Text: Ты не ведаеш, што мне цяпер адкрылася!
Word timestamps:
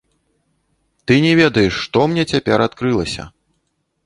Ты 1.11 1.17
не 1.25 1.33
ведаеш, 1.41 1.73
што 1.83 1.99
мне 2.15 2.23
цяпер 2.33 2.57
адкрылася! 2.67 3.23